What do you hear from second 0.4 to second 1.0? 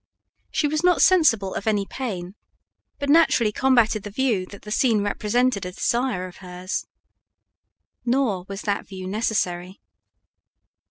She was